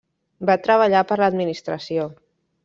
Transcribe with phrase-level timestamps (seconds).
[0.49, 2.09] Va treballar per l'administració.